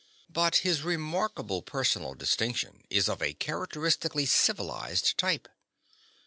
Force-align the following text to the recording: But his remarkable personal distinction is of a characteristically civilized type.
But 0.31 0.55
his 0.65 0.81
remarkable 0.81 1.61
personal 1.61 2.15
distinction 2.15 2.85
is 2.89 3.07
of 3.07 3.21
a 3.21 3.35
characteristically 3.35 4.25
civilized 4.25 5.15
type. 5.15 5.47